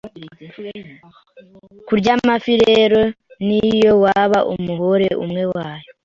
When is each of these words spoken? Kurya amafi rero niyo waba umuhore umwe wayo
Kurya 1.87 2.11
amafi 2.17 2.53
rero 2.65 3.01
niyo 3.47 3.91
waba 4.03 4.39
umuhore 4.53 5.09
umwe 5.23 5.43
wayo 5.53 5.89